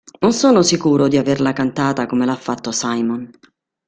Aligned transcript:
Non 0.21 0.33
sono 0.33 0.63
sicuro 0.63 1.07
di 1.07 1.15
averla 1.17 1.53
cantata 1.53 2.07
come 2.07 2.25
l'ha 2.25 2.35
fatto 2.35 2.71
Simon. 2.71 3.29